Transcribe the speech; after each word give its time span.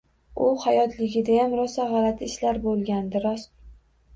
U 0.45 0.45
hayotligidayam 0.61 1.53
rosa 1.59 1.85
g‘alati 1.91 2.31
ishlar 2.33 2.61
bo‘lgandi, 2.65 3.25
rost. 3.29 3.55